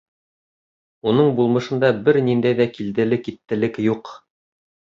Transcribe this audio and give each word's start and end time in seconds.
Уның 1.11 1.29
булмышында 1.41 1.93
бер 2.09 2.19
ниндәй 2.29 2.59
ҙә 2.63 2.69
килделе-киттелек 2.79 3.81
юҡ. 3.93 4.15